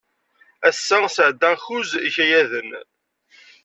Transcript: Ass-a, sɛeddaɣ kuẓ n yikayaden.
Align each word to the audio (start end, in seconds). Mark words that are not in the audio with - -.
Ass-a, 0.69 0.97
sɛeddaɣ 1.15 1.55
kuẓ 1.65 1.89
n 1.99 2.03
yikayaden. 2.05 2.69